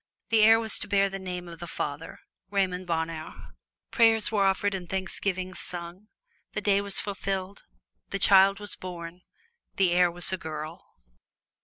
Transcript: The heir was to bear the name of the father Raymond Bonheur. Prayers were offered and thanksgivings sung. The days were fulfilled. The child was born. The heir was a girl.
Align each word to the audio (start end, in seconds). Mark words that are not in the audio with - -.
The 0.29 0.41
heir 0.41 0.59
was 0.59 0.79
to 0.79 0.87
bear 0.87 1.09
the 1.09 1.19
name 1.19 1.47
of 1.47 1.59
the 1.59 1.67
father 1.67 2.21
Raymond 2.49 2.87
Bonheur. 2.87 3.51
Prayers 3.91 4.31
were 4.31 4.45
offered 4.45 4.73
and 4.73 4.89
thanksgivings 4.89 5.59
sung. 5.59 6.07
The 6.53 6.61
days 6.61 6.81
were 6.81 6.89
fulfilled. 6.93 7.65
The 8.09 8.17
child 8.17 8.59
was 8.59 8.75
born. 8.75 9.21
The 9.75 9.91
heir 9.91 10.09
was 10.09 10.33
a 10.33 10.39
girl. 10.39 10.87